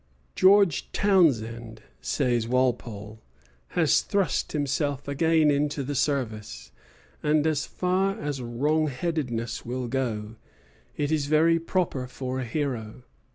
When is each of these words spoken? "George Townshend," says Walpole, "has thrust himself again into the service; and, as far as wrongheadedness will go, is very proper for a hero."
"George 0.35 0.91
Townshend," 0.93 1.83
says 2.01 2.47
Walpole, 2.47 3.21
"has 3.77 4.01
thrust 4.01 4.51
himself 4.51 5.07
again 5.07 5.51
into 5.51 5.83
the 5.83 5.93
service; 5.93 6.71
and, 7.21 7.45
as 7.45 7.67
far 7.67 8.19
as 8.19 8.41
wrongheadedness 8.41 9.63
will 9.63 9.87
go, 9.87 10.37
is 10.97 11.27
very 11.27 11.59
proper 11.59 12.07
for 12.07 12.39
a 12.39 12.45
hero." 12.45 13.03